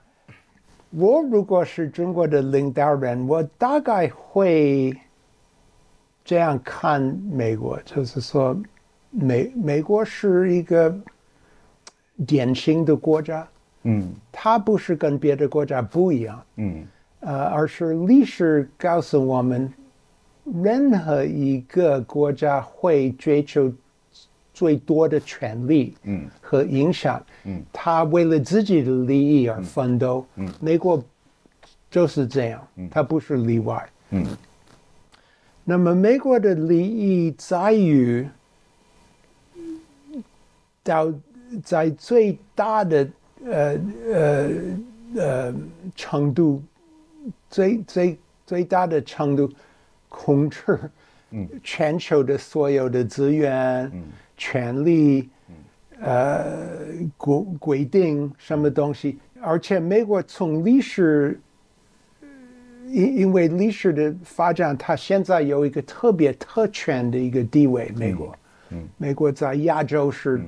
[0.91, 4.93] 我如果是中国的领导人，我大概会
[6.23, 7.01] 这样看
[7.31, 8.55] 美国，就是说，
[9.09, 10.93] 美美国是一个
[12.27, 13.47] 典型的国家，
[13.83, 16.85] 嗯，它不是跟别的国家不一样，嗯，
[17.21, 19.73] 呃，而是历史告诉我们，
[20.61, 23.71] 任何一个国家会追求。
[24.61, 27.19] 最多的权利嗯和影响。
[27.45, 30.23] 嗯，他为了自己的利益而奋斗。
[30.35, 31.03] 嗯，美国
[31.89, 33.89] 就是这样，他不是例外。
[34.11, 34.23] 嗯
[35.63, 38.27] 那么美国的利益在于，
[40.83, 41.11] 到
[41.63, 43.09] 在最大的
[43.45, 43.79] 呃
[44.13, 44.49] 呃
[45.15, 45.53] 呃
[45.95, 46.61] 程度，
[47.49, 49.51] 最最最大的程度
[50.09, 50.79] 控制
[51.63, 53.89] 全球的所有的资源、
[54.41, 55.29] 权利，
[55.99, 56.57] 呃
[57.15, 61.39] 规规定什么东西，而且美国从历史。
[62.87, 67.89] 因因为历史的发展，它现在有一个特别特权的一个地位。
[67.95, 68.35] 美国，
[68.71, 68.85] 嗯。
[68.97, 70.41] 美国在亚洲是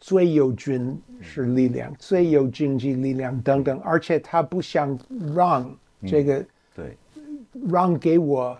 [0.00, 4.98] 最有军事力量、最有经济力量等等，而且他不想
[5.34, 5.70] 让
[6.06, 6.42] 这个
[6.74, 6.96] 对，
[7.68, 8.56] 让给我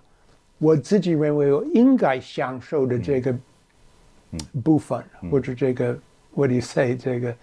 [0.59, 3.35] 我自己认为我应该享受的这个
[4.63, 5.99] 部分，或者这个
[6.35, 7.35] what do you say 这个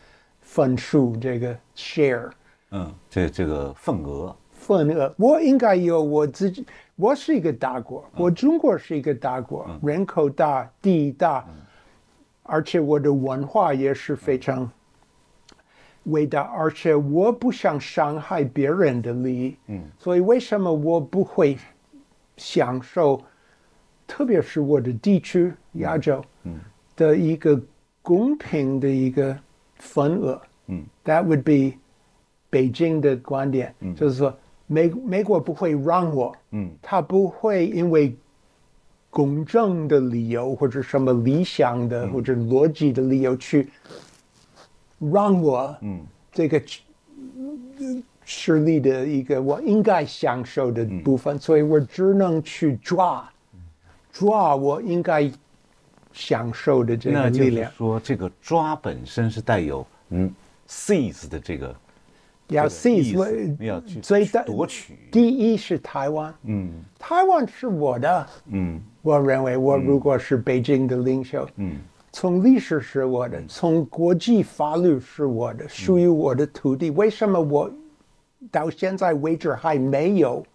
[0.41, 2.29] 分数这个 share。
[2.71, 6.65] 嗯，这这个份额，份额，我应该有我自己。
[6.95, 11.43] 我是一个大国，我中国是一个大国，人口大，地大，
[12.43, 14.71] 而且我的文化也是非常
[16.03, 19.57] 伟大，而且我不想伤害别人的利益。
[19.67, 21.57] 嗯，所以为什么我不会
[22.37, 23.21] 享受，
[24.05, 26.23] 特别是我的地区亚洲，嗯，
[26.95, 27.59] 的一个
[28.01, 29.37] 公平的一个
[29.75, 30.41] 份额？
[30.67, 31.77] 嗯，That would be
[32.49, 33.95] 北京的观点，嗯。
[33.95, 34.35] 就是说
[34.67, 36.71] 美美国不会让我，嗯。
[36.81, 38.15] 他不会因为
[39.09, 43.69] 公正的理由或者什么理想的、或者逻辑的理由去
[44.99, 45.99] 让我，嗯。
[46.31, 53.29] 这个呃势力的一个我应该享受的部分，所以我只能去抓
[54.13, 55.29] 抓我应该
[56.13, 57.71] 享受的这个力量。
[57.73, 60.33] 说，这个抓本身是带有嗯
[60.67, 61.75] seize 的这个
[62.47, 68.27] 要 seize 我思要去最大夺取，第一是台湾，嗯台湾是我的。
[68.47, 71.79] 嗯我认为，我如果是北京的领袖，嗯
[72.11, 76.91] 从历史是我的，从国际法律是我的，属于我的土地。
[76.91, 77.71] 为什么我
[78.51, 80.45] 到现在为止还没有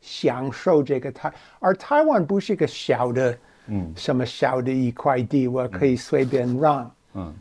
[0.00, 1.32] 享受这个台？
[1.60, 3.92] 而台湾不是一个小的，嗯。
[3.96, 6.90] 什么小的一块地，我可以随便让。
[7.14, 7.34] 嗯。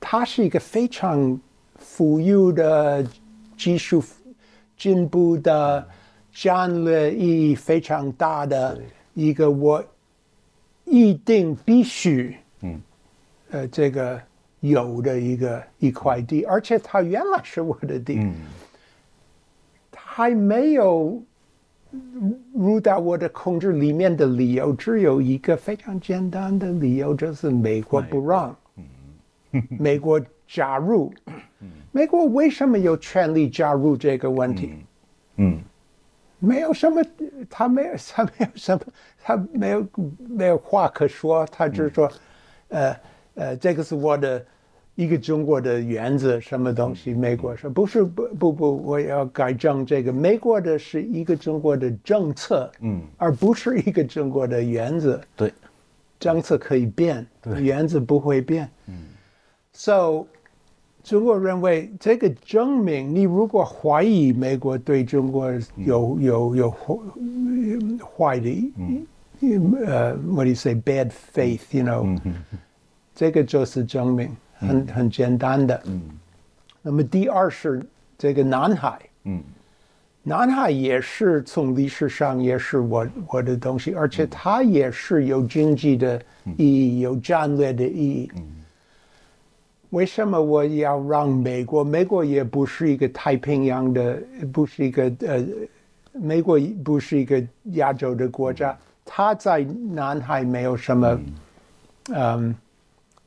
[0.00, 1.40] 它是一个非常
[1.76, 3.06] 富有的
[3.56, 4.04] 技术
[4.76, 5.86] 进步的、
[6.30, 8.78] 战略意义非常大的
[9.14, 9.82] 一个，我
[10.84, 12.80] 一定必须，嗯，
[13.50, 14.20] 呃，这个
[14.60, 18.34] 有的一个一块地，而且它原来是我的地，嗯。
[19.96, 21.20] 还没有
[22.52, 28.56] 入到我的控制里面的理由，只有一个非常简单的理由，就是美国不让。
[29.78, 30.20] 美国。
[30.46, 31.10] 加入，
[31.90, 34.74] 美国为什么有权利加入这个问题？
[35.36, 35.58] 嗯。
[36.38, 37.02] 没有什么，
[37.48, 38.80] 他没有，他没有什么，
[39.22, 39.88] 他没有
[40.28, 42.12] 没有话可说，他只说，
[42.68, 42.96] 呃
[43.34, 44.44] 呃，这个是我的
[44.94, 47.12] 一个中国的原则，什么东西？
[47.12, 55.20] 美国说不是，不不不，我要改正这个，美国的是一个中国的政策，嗯，而不是一个中国的原则。
[55.34, 55.52] 对，
[56.20, 57.60] 政策可以变，对。
[57.60, 58.68] 原则不会变。
[58.86, 58.94] 嗯
[59.72, 60.24] ，so
[61.02, 66.96] 中国认为这个证明，你如果怀疑美国对中国有有有坏
[67.98, 68.72] 坏的，
[69.86, 72.18] 呃，what do you say bad faith，you know，
[73.14, 74.30] 这个就是证明，
[74.66, 75.82] 很很简单的。
[76.82, 77.82] 那么第二是
[78.18, 79.42] 这个南海，嗯。
[80.26, 86.18] 南海也是从历史上也是我我的东西，而且它也是有经济的
[86.56, 88.30] 意义，有战略的意义。
[89.90, 91.84] 为什么我要让美国？
[91.84, 94.18] 美国也不是一个太平洋的，
[94.50, 95.44] 不是一个呃，
[96.12, 98.74] 美国不是一个亚洲的国家，
[99.04, 99.60] 它在
[99.92, 101.20] 南海没有什么
[102.14, 102.56] 嗯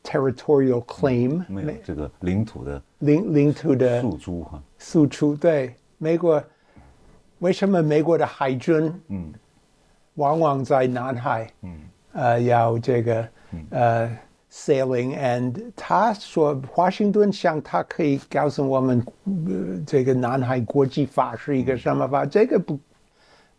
[0.07, 5.75] territorial claim，没有这个领土的领领土的诉诸哈，诉诸对。
[5.97, 6.41] 美国，
[7.39, 9.33] 为什么美国的海军嗯。
[10.15, 11.79] 往往在南海，嗯，
[12.13, 13.27] 呃，要这个
[13.69, 14.17] 呃
[14.51, 22.25] sailing，and 他说华盛顿想他可以告诉我们，呃，这个南海国际法是一个什么法？
[22.25, 22.79] 这个不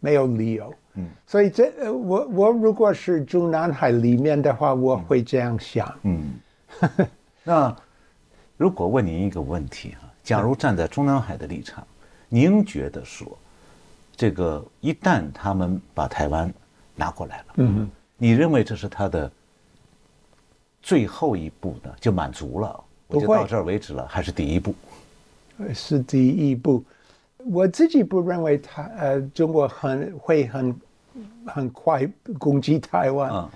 [0.01, 6.35] 没有理由，嗯，所以这呃我我如果是中南海里面的话，我会这样想，嗯。
[7.45, 7.75] 那
[8.57, 11.87] 如果问您一个问题啊，假如站在中南海的立场，
[12.29, 13.39] 您觉得说，
[14.15, 16.53] 这个一旦他们把台湾
[16.95, 19.31] 拿过来了，嗯，你认为这是他的
[20.83, 24.75] 最后一步呢就满足了，我就到这儿为止了，还是第一步？
[25.73, 26.85] 是第一步。
[27.39, 30.77] 我自己不认为他呃，中国很会很
[31.47, 33.49] 很快攻击台湾。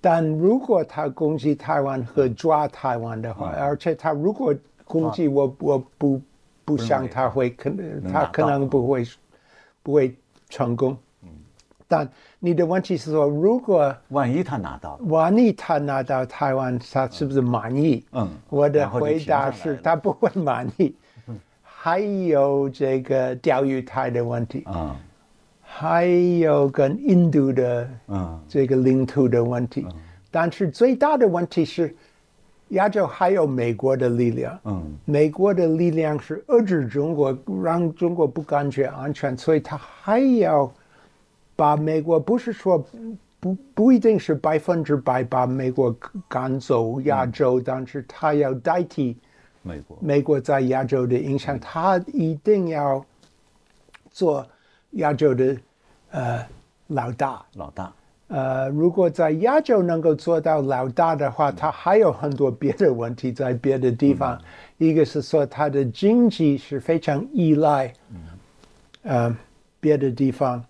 [0.00, 6.20] 但如果他攻击台湾和抓台湾的话，而且他如果攻击我，我不
[6.64, 9.04] 不想他会可能他可能不会
[9.82, 10.14] 不会
[10.48, 10.96] 成功。
[11.88, 18.04] 但你的问题是说，如果万一他拿到，万一他拿到台湾，他是不是满意？
[18.12, 20.94] 嗯，我的回答是他不会满意。
[21.62, 24.62] 还有这个钓鱼台的问题。
[24.66, 24.96] 啊。
[25.78, 27.86] 还有跟印度的
[28.48, 29.86] 这个领土的问题，
[30.30, 31.94] 但是最大的问题是，
[32.68, 34.58] 亚洲还有美国的力量。
[34.64, 40.72] 嗯，美国的力量是遏制中国，让中国不感觉安全，所以他还要
[41.54, 42.82] 把美国不是说
[43.38, 45.94] 不不一定是百分之百把美国
[46.26, 49.14] 赶走亚洲，但是他要代替
[49.60, 49.98] 美国。
[50.00, 53.04] 美国在亚洲的影响，他一定要
[54.10, 54.46] 做
[54.92, 55.54] 亚洲的。
[56.10, 56.46] 呃，
[56.88, 57.92] 老大，老大。
[58.28, 64.36] 呃，如果在亚洲能够做到老大的话，他还有很多别的问题在别的地方。
[64.78, 67.92] 一个是说他的经济是非常依赖，
[69.02, 69.36] 呃，
[69.78, 70.64] 别的地方，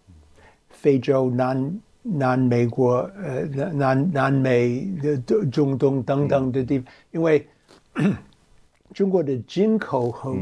[0.68, 4.86] 非洲、南南美国、呃，南南美、
[5.50, 7.48] 中东等等的地方，因为
[8.92, 10.36] 中国的进口和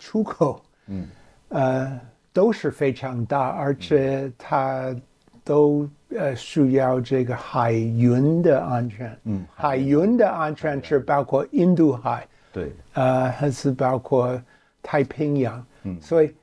[0.00, 1.06] 出口，嗯，
[1.50, 2.00] 呃。
[2.36, 4.94] 都是非常大，而且它
[5.42, 9.18] 都呃需要这个海运的安全。
[9.24, 14.38] 嗯，海运的安全是包括印度海，对，呃，还是包括
[14.82, 15.66] 太平洋。
[15.84, 16.34] 嗯，所以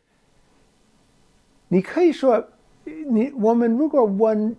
[1.67, 2.43] 你可以说，
[2.83, 4.55] 你我们如果问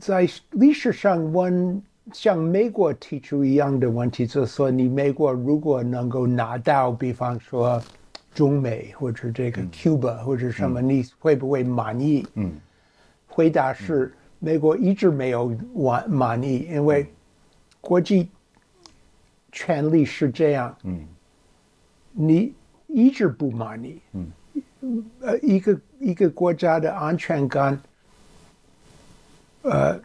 [0.00, 1.82] 在历史上问
[2.12, 7.82] 像美国提出一样的问题，就是说你美国如果能够拿到，比方说。
[8.36, 12.26] 中美或者这个 Cuba 或者什么，你会不会满意？
[12.34, 12.52] 嗯，
[13.26, 17.06] 回答是美国一直没有完满意，因为
[17.80, 18.28] 国际
[19.52, 20.76] 权力是这样。
[20.84, 21.00] 嗯，
[22.12, 22.52] 你
[22.88, 23.98] 一直不满意。
[24.12, 24.30] 嗯，
[25.20, 27.80] 呃，一个一个国家的安全感，
[29.62, 29.98] 呃，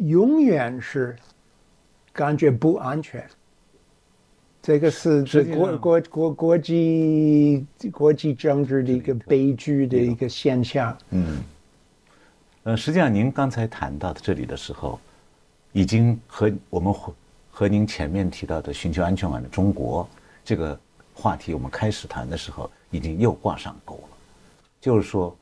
[0.00, 1.14] 永远是
[2.12, 3.24] 感觉不安全。
[4.62, 10.96] 这个是这国国国国际国际政治的一个悲剧的一个现象。
[11.10, 11.42] 嗯，
[12.62, 15.00] 呃，实际上您刚才谈到的这里的时候，
[15.72, 17.12] 已经和我们和
[17.50, 20.08] 和您前面提到的寻求安全感的中国
[20.44, 20.78] 这个
[21.12, 24.16] 话题，我们开始谈的时候，已经又挂上钩了。
[24.80, 25.36] 就是说，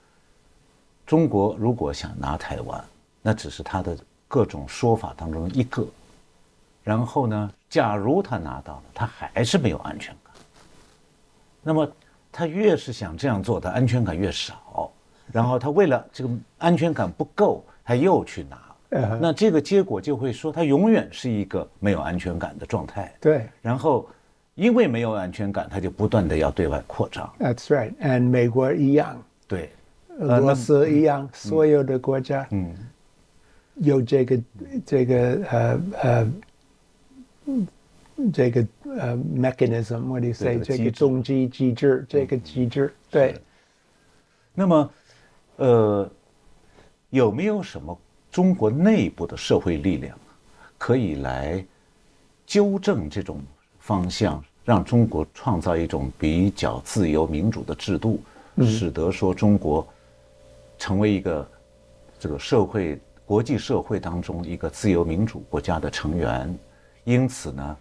[1.04, 2.82] 中国如果想拿台湾，
[3.20, 3.94] 那只是他的
[4.26, 5.86] 各种说法当中一个。
[6.82, 7.52] 然后呢？
[7.70, 10.34] 假如他拿到了，他还是没有安全感。
[11.62, 11.88] 那么
[12.32, 14.90] 他越是想这样做，他安全感越少。
[15.32, 18.58] 然后他为了这个安全感不够，他又去拿。
[19.20, 23.14] 那这个结果就会说，他永远是一个没有安全感的状态。
[23.20, 23.48] 对。
[23.62, 24.08] 然后
[24.56, 27.32] 因为没有安全感，他就不断的要对外扩张。
[27.38, 27.94] That's right.
[28.00, 29.22] And 美国一样。
[29.46, 29.70] 对。
[30.18, 32.44] 俄罗斯一样，所有的国家。
[32.50, 32.74] 嗯。
[33.76, 34.40] 有这个
[34.84, 36.32] 这个呃呃。
[38.32, 43.40] 这个呃，mechanism，我得 say 这个动机机制，这个机制对。
[44.54, 44.90] 那么，
[45.56, 46.10] 呃，
[47.08, 47.98] 有没有什么
[48.30, 50.18] 中国内部的社会力量
[50.76, 51.64] 可以来
[52.44, 53.40] 纠正这种
[53.78, 58.20] 方向，让中国创造一种比较自由民主的制度，
[58.58, 59.86] 使得说中国
[60.78, 61.48] 成为一个
[62.18, 66.54] 这个社会国际社会当中一个自由民主国家的成员？
[67.04, 67.76] 因此呢，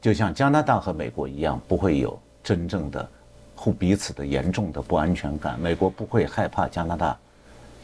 [0.00, 3.08] 就像加拿大和美国一样，不会有真正的
[3.56, 5.58] 互彼此的严重的不安全感。
[5.58, 7.18] 美国不会害怕加拿大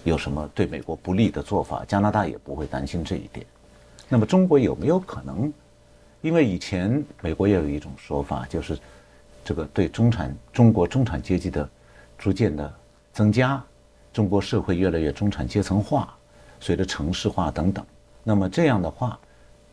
[0.05, 3.45] 有什么对美国不利的做法，加拿大也不会担心这一点。
[4.09, 5.53] 那么中国有没有可能？
[6.21, 8.79] 因为以前美国也有一种说法，就是
[9.45, 11.69] 这个对中产中国中产阶级的
[12.19, 12.73] 逐渐的
[13.13, 13.63] 增加，
[14.13, 16.15] 中国社会越来越中产阶层化，
[16.61, 17.85] 随着城市化等等。
[18.23, 19.19] 那么这样的话。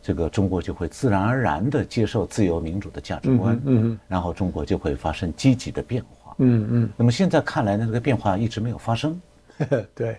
[0.06, 6.90] 这个中国就会自然而然地接受自由民主的价值观，嗯嗯然后中国就会发生积极的变化，嗯嗯。
[6.94, 9.18] 那么现在看来呢，这个变化一直没有发生，
[9.96, 10.18] 对。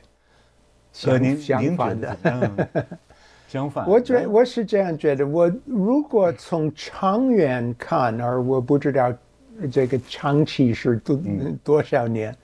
[1.03, 2.17] 和您相反的，
[3.47, 3.87] 相反。
[3.87, 9.13] 我觉我是这样觉得，我如果从长远看，而我不知道
[9.71, 11.19] 这个长期是多
[11.63, 12.35] 多少年，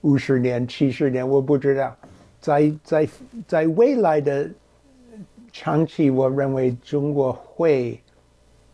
[0.00, 1.94] 五十年、七十年，我不知道，
[2.40, 3.08] 在在
[3.46, 4.48] 在未来的。
[5.60, 8.00] 长期我认为中国会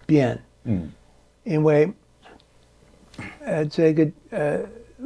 [0.04, 0.86] 变，嗯，
[1.42, 1.90] 因为
[3.42, 4.60] 呃，这个呃，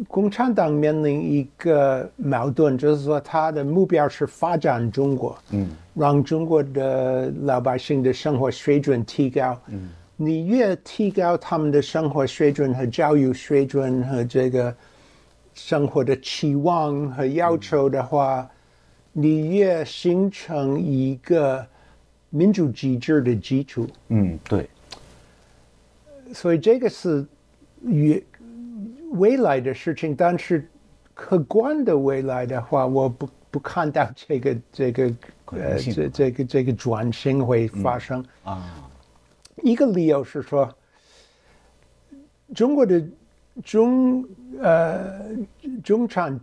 [0.09, 14.75] 共产党面临一个矛盾，就是说他的目标是发展中国，嗯，让中国的老百姓的生活水准提高，嗯，你越提高他们的生活水准和教育水准和这个
[15.55, 18.51] 生活的期望和要求的话。
[19.21, 21.67] 你越形成一个
[22.31, 24.71] 民主机制的基础，嗯，对。
[26.33, 27.27] 所以这个是
[27.83, 28.23] 越
[29.11, 30.71] 未来的事情，但是
[31.15, 35.13] 客观的未来的话，我不不看到这个这个
[35.47, 38.89] 呃这这个这个转型会发生啊。
[39.65, 40.73] 一个理由是说，
[42.55, 43.05] 中国的
[43.65, 44.25] 中
[44.61, 45.21] 呃
[45.83, 46.39] 中产。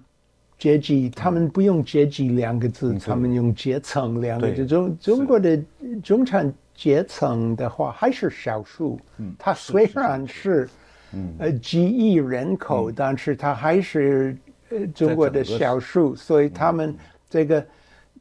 [0.58, 4.66] 阶级，他们不用阶级两个字，他们用阶层两个字。
[4.66, 5.62] 中中国的
[6.02, 9.00] 中产阶层的话，还是少数。
[9.18, 10.70] 嗯，他虽然是，
[11.40, 14.38] 呃几亿人口，但是他还是
[14.70, 16.16] 呃中国的少数。
[16.16, 16.96] 所以他们
[17.30, 17.66] 这个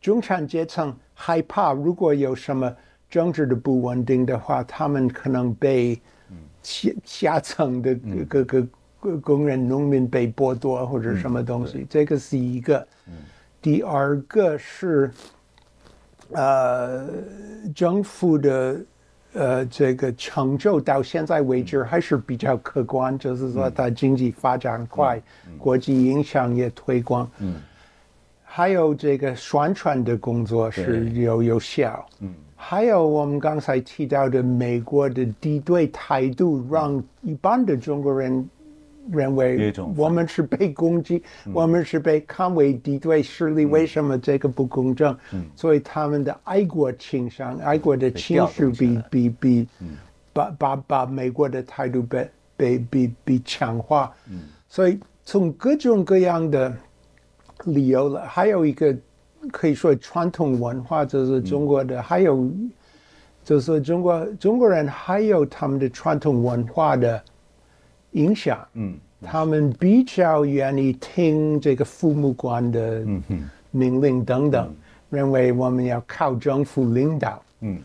[0.01, 2.71] 中产阶层害怕，如果有什么
[3.09, 6.01] 政治的不稳定的话，他们可能被
[6.63, 7.95] 下下层的
[8.29, 8.67] 各个。
[9.13, 12.87] 工人、农民被剥夺或者什么东西，这个是一个。
[13.61, 15.11] 第二个是，
[16.33, 17.09] 呃，
[17.75, 18.81] 政府的
[19.33, 25.19] 呃这个成就到现在为止还是比较客观，就是说它经济发展快，
[25.57, 27.31] 国际影响也推广。
[27.39, 27.55] 嗯。
[28.43, 32.07] 还有这个宣传的工作是有有效。
[32.21, 32.35] 嗯。
[32.55, 38.47] 还有我们刚才提到的美国的敌对态度，让一般的中国人。
[39.11, 45.17] 认为我们是被攻击，我们是被看为敌对势力，为什么这个不公正？
[45.55, 49.69] 所以他们的爱国倾向、爱国的情绪比比比，
[50.33, 54.11] 把把把美国的态度被被被被强化。
[54.69, 56.75] 所以从各种各样的
[57.65, 58.97] 理由了，还有一个
[59.53, 62.51] 可以说传统文化就是中国的，还有
[63.45, 67.23] 就是中国中国人还有他们的传统文化的。
[68.15, 73.05] 影响，嗯，他们比较愿意听这个父母官的
[73.71, 74.75] 命令等等，
[75.11, 77.79] 认为我们要靠政府领导，嗯，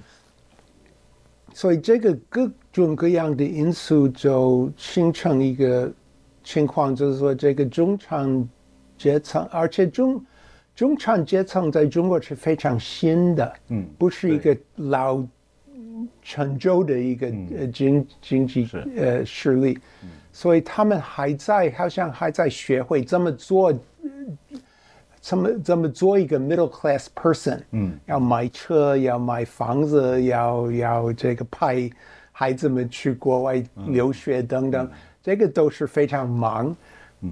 [1.54, 5.92] 所以这个各种各样的因素就形成一个
[6.44, 8.50] 情况，就是说这个中产
[8.98, 10.24] 阶层，而且中
[10.76, 15.24] 中产阶层在中国是非常新的，嗯，不是一个老
[16.22, 17.28] 陈旧的一个
[17.58, 19.78] 呃经经济呃势力。
[20.32, 23.74] 所以他们还在，好像还在学会怎么做，
[25.20, 27.60] 怎么怎么做一个 middle class person。
[27.72, 31.90] 嗯，要买车，要买房子，要要这个派
[32.32, 34.90] 孩子们去国外留学等等，
[35.22, 36.74] 这个都是非常忙，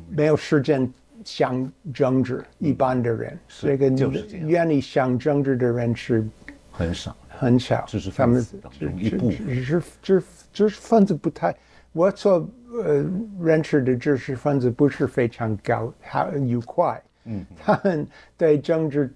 [0.10, 0.91] 没有时间
[1.24, 2.43] 想政治。
[2.58, 3.88] 一般的人，这个
[4.32, 6.28] 愿意想政治的人是
[6.72, 7.86] 很少很少。
[7.88, 11.56] 知识分子当中一部分，知识知知识分子不太，
[11.93, 12.45] 我所。
[12.70, 13.05] 呃，
[13.39, 17.01] 认识的知识分子不是非常高，好愉快。
[17.24, 18.05] 嗯，他们
[18.38, 19.13] 对政治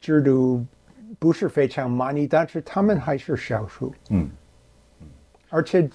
[0.00, 0.66] 制度
[1.18, 3.94] 不是非常满意，但是他们还是少数。
[4.10, 4.28] 嗯，
[5.48, 5.88] 而且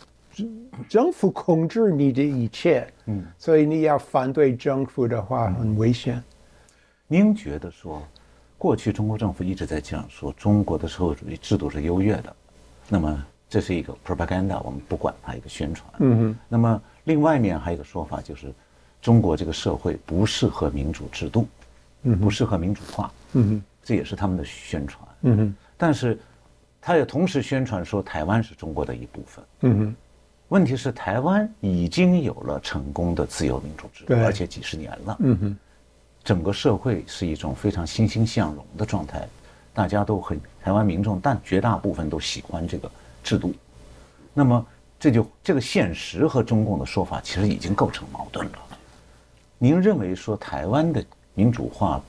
[0.88, 2.88] 政府控制你的一切。
[3.06, 6.24] 嗯，所以你要反对政府的话，很危险。
[7.08, 8.02] 您觉得说，
[8.58, 12.36] 过去中国政府一直在讲说中国的社会主义制度是优越的，
[12.88, 13.26] 那么？
[13.50, 15.90] 这是一个 propaganda，我们不管它一个宣传。
[16.00, 16.40] 嗯哼。
[16.50, 18.54] 那么另外面还有一个说法，就是
[19.02, 21.48] 中国这个社会不适合民主制度，
[22.04, 23.12] 嗯，不适合民主化。
[23.34, 23.64] 嗯哼。
[23.84, 25.08] 这也是他们的宣传。
[25.22, 25.56] 嗯哼。
[25.78, 26.20] 但是，
[26.82, 29.46] 他也同时宣传说台湾是中国的一部分。
[29.62, 29.96] 嗯哼。
[30.50, 35.18] 问题是台湾已经有了成功的自由民主制度，而且几十年了。
[35.20, 35.58] 嗯哼。
[36.22, 39.26] 整个社会是一种非常欣欣向荣的状态，
[39.74, 42.92] 大家都很台湾民众，但绝大部分都喜欢这个。
[43.28, 43.54] 制度，
[44.34, 44.66] 那么
[44.98, 48.58] 这就这个现实和中共的说法其实已经构成矛盾了。
[49.58, 51.04] 您认为说台湾的
[51.34, 52.02] 民主化、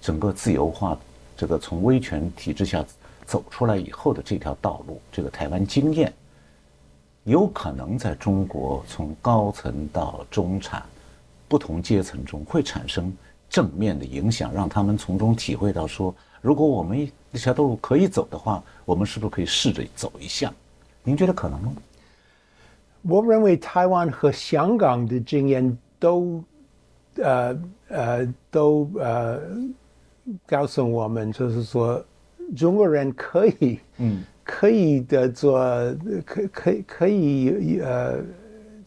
[0.00, 0.98] 整个自由化，
[1.36, 2.82] 这个从威权体制下
[3.26, 6.10] 走出来以后的这条道路，这个台湾经验，
[7.24, 10.82] 有可能在中国从高层到中产
[11.48, 13.14] 不同阶层中会产生
[13.50, 16.14] 正面的影响，让他们从中体会到说。
[16.40, 20.52] 如果我们一条道路可以走的话，我们是不是可以试着走一下？
[21.02, 21.72] 您觉得可能吗？
[23.02, 26.44] 我认为台湾和香港的经验都，
[27.16, 29.40] 呃呃，都呃，
[30.46, 32.04] 告诉我们，就是说，
[32.56, 35.58] 中国人可以，嗯，可以的做，
[36.26, 38.18] 可可可以呃，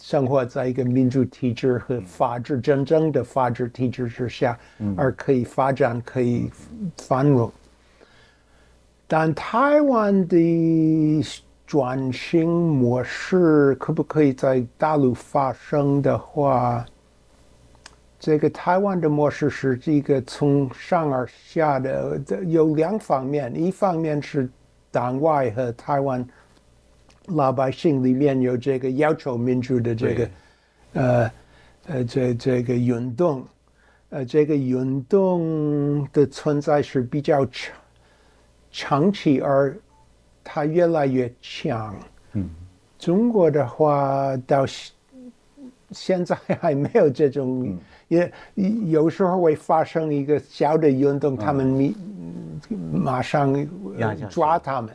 [0.06, 4.60] 生活在一个民主体制和法治真正的法治体制之下，
[4.98, 6.52] 而可以发展，可以
[6.98, 7.50] 繁荣。
[9.08, 11.24] 但台湾的
[11.66, 16.86] 转型模式可不可以在大陆发生的话？
[18.20, 24.50] 这个台湾的模式是一个从上而下的，有两方面，一方面是
[24.92, 26.28] 党外和台湾
[27.28, 30.30] 老百姓里面有这个要求民主的这个，
[30.94, 31.32] 呃
[31.88, 33.46] 呃，这这个运动，
[34.10, 37.76] 呃，这个运动的存在是比较长
[38.72, 39.76] 长期，而
[40.44, 41.96] 它越来越强。
[42.34, 42.50] 嗯，
[43.00, 44.66] 中国的话到
[45.92, 47.78] 现在还没有这种。
[48.10, 48.32] 也
[48.92, 51.96] 有时候会发生一个小的运动，他们
[52.92, 53.68] 马上
[54.30, 54.94] 抓他们，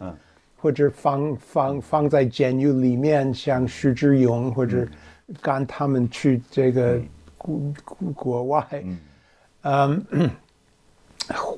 [0.60, 4.86] 或者放放放在监狱里面，像徐志勇或者
[5.40, 7.00] 赶他们去这个
[7.36, 7.72] 国
[8.14, 8.66] 国外。
[9.62, 10.04] 嗯，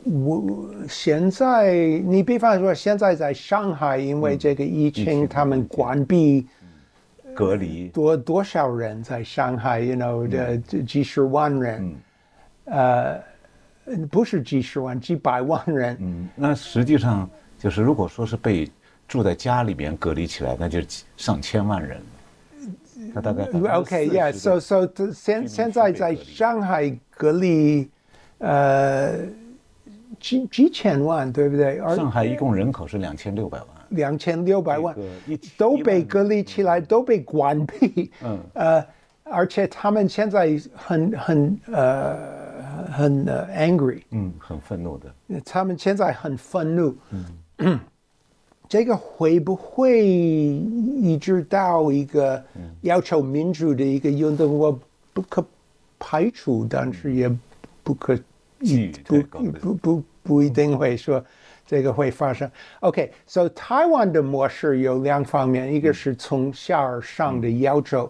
[0.04, 1.74] 我现在
[2.04, 6.46] 你比方说现在在上海，因为这个疫情，他们关闭。
[7.32, 7.88] 隔离。
[7.88, 11.94] 多多少人在上海？You know，的几十万人，
[12.64, 13.22] 呃，
[14.10, 15.96] 不是几十万，几百万人。
[16.00, 18.68] 嗯，那实际上就是，如果说是被
[19.10, 20.78] 住在家里边隔离起来，那就
[21.16, 22.00] 上千万人。
[23.12, 27.90] 他大概 OK，Yeah，So So，现现在在上海隔离，
[28.38, 29.14] 呃，
[30.20, 31.78] 几几千万，对不对？
[31.96, 33.66] 上海一共人口是两千六百万。
[33.88, 34.94] 两千六百万
[35.58, 38.12] 都被隔离起来，都被关闭。
[38.22, 38.86] 嗯，呃，
[39.24, 42.16] 而且他们现在很很呃
[42.92, 45.12] 很 angry，嗯，很愤怒的。
[45.44, 46.96] 他们现在很愤怒。
[47.58, 47.80] 嗯，
[48.70, 52.40] 这个会不会一直到一个
[52.82, 54.56] 要求民主的一个运动？
[54.56, 54.80] 我
[55.12, 55.44] 不可
[55.98, 57.28] 排除，但是也
[57.82, 58.16] 不可
[59.04, 61.22] 不不不不一定会说。
[61.66, 62.50] 这个会发生。
[62.80, 68.08] OK，so 台湾的模式有两方面，一个是从下而上的要求，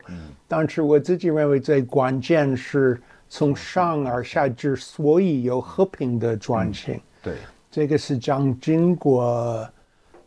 [0.49, 2.99] 但是我自己认为最关键是
[3.29, 6.99] 从上而下，之所以有和平的转型。
[7.23, 7.35] 对，
[7.71, 9.69] 这个是张经国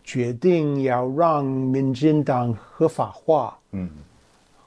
[0.03, 3.57] 决定要让民进党合法化。
[3.71, 3.89] 嗯，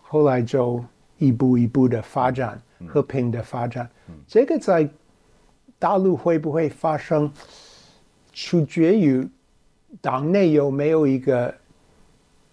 [0.03, 0.83] 后来就
[1.19, 3.89] 一步一步的发展，和平的发展。
[4.27, 4.89] 这个在
[5.79, 7.31] 大陆会不会发生？
[8.33, 9.27] 取决于
[10.01, 11.55] 党内有没有一个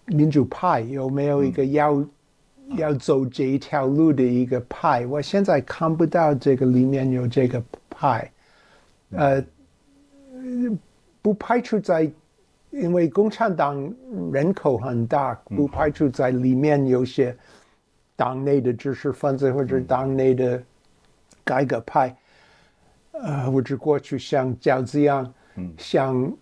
[0.06, 2.04] 民主派，有没有一个要
[2.76, 5.06] 要走这一条路的一个派。
[5.06, 8.32] 我现在看不到这个里面有这个派，
[9.10, 9.44] 呃，
[11.20, 12.10] 不排除在，
[12.80, 13.92] 因为共产党
[14.32, 17.36] 人口很大，不排除在里面有些
[18.16, 20.62] 党内的知识分子或者党内的
[21.44, 22.16] 改革派，
[23.12, 25.32] 呃，或者过去像饺子一样。
[25.78, 26.32] 像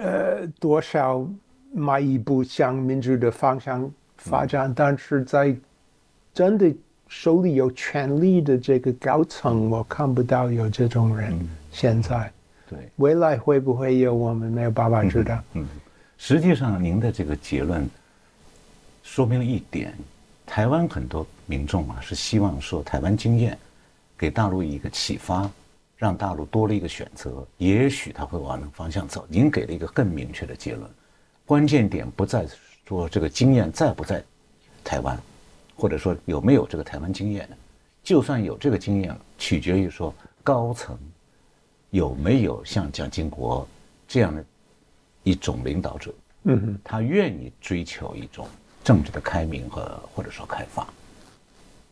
[0.00, 1.28] 呃多少
[1.70, 5.54] 迈一步向民主的方向发展，但是在
[6.32, 6.74] 真的
[7.08, 11.38] 手里有权力的这个高层，我看不到有这种人。
[11.70, 12.32] 现在，
[12.72, 15.38] 对未来会不会有，我们没有办法知道。
[15.52, 15.66] 嗯，
[16.16, 17.88] 实际上您的这个结论
[19.02, 19.92] 说明了一点：
[20.46, 23.58] 台湾很多民众啊是希望说台湾经验
[24.16, 25.50] 给大陆一个启发。
[25.94, 29.24] 让大陆多了一个选择，也许他会往那个方向走。
[29.28, 30.90] 您给了一个更明确的结论，
[31.46, 32.44] 关键点不在
[32.88, 34.20] 说这个经验在不在
[34.82, 35.16] 台湾，
[35.76, 37.48] 或者说有没有这个台湾经验
[38.02, 40.12] 就算有这个经验，取决于说
[40.42, 40.98] 高层
[41.92, 43.68] 有没有像蒋经国
[44.08, 44.42] 这样的
[45.22, 46.14] 一种领导者，
[46.44, 48.48] 嗯哼，他愿意追求一种
[48.82, 50.86] 政治的开明和或者说开放。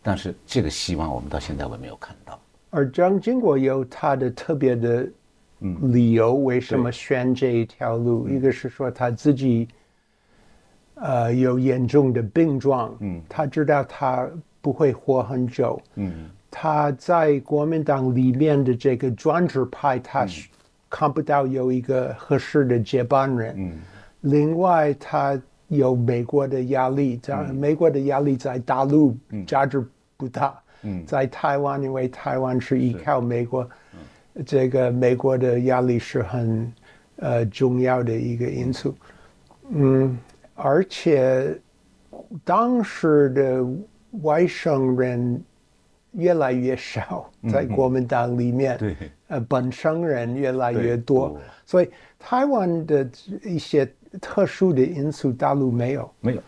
[0.02, 2.40] 但是这个希望我们到现在我没有看到。
[2.70, 5.06] 而蒋经国有他的特别的
[5.92, 8.26] 理由，为什么选这一条路？
[8.26, 9.68] 一个是说他自己，
[10.94, 14.26] 呃，有严重的病状，嗯，他知道他
[14.62, 20.26] 不会活很久，嗯，他在国民党里面的这个专制派，他
[20.88, 23.78] 看不到有一个合适的接班人，嗯，
[24.22, 29.84] 另外他有美国的压力，在美国的压力在大陆价值
[30.16, 30.60] 不大。
[31.06, 33.68] 在台湾，因为台湾是依靠美国，
[34.46, 36.72] 这个美国的压力是很
[37.16, 38.94] 呃重要的一个因素。
[39.68, 40.18] 嗯，
[40.54, 41.54] 而且
[42.42, 43.62] 当时的
[44.22, 45.44] 外省人
[46.12, 48.96] 越来越少，在国民党里面，对，
[49.28, 51.88] 呃，本省人越来越多多，所以
[52.18, 53.08] 台湾的
[53.44, 53.88] 一些
[54.20, 56.10] 特殊的因素，大陆没有。
[56.20, 56.42] 没有。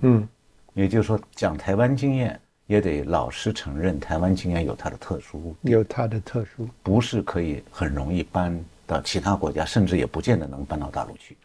[0.00, 0.28] 嗯，
[0.74, 6.68] 也就是说，讲台湾经验，也得老实承认，台湾经验有它的特殊，有它的特殊。
[6.82, 11.36] 不是可以很容易搬到其他国家，甚至也不见得能搬到大陆去。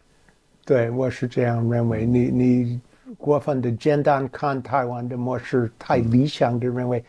[0.64, 2.04] 对，我是这样认为。
[2.06, 2.80] 你你
[3.18, 7.04] 过分的简单看台湾的模式，太理想的认为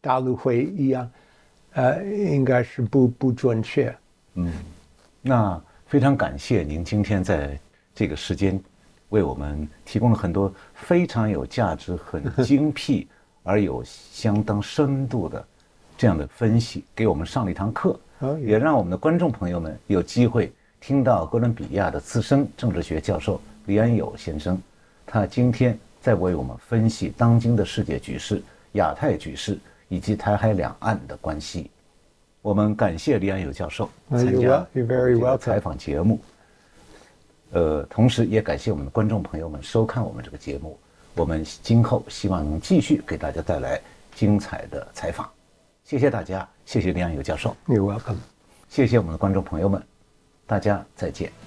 [0.00, 1.10] 大陆会一样，
[1.72, 3.94] 呃，应该是不不准确。
[4.34, 4.52] 嗯
[5.22, 7.58] 那非常感谢您今天在
[7.94, 8.60] 这个时间
[9.08, 13.08] 为我们提供了很多非常有价值、很精辟
[13.42, 15.44] 而有相当深度的
[15.96, 24.60] 这样的分析，给我们上了一堂课哦，也让我们的观众朋友们有机会听到哥伦比亚的资深政治学教授李安友先生，
[25.06, 28.42] 他今天在为我们分析当今的世界局势、
[28.72, 29.58] 亚太局势
[29.88, 31.70] 以及台海两岸的关系。
[32.42, 36.20] 我们感谢李安友教授呃参加 very 这个 welcome 采访节目。
[37.52, 40.78] 呃，同时也感谢我们的观众朋友们收看我们这个节目。
[41.14, 43.80] 我们今后希望能继续给大家带来
[44.14, 45.30] 精彩的采访。
[45.82, 48.16] 谢谢大家，谢谢李安友教授，You're welcome.
[48.68, 49.82] 谢谢我们的观众朋友们，
[50.46, 51.45] 大家再见。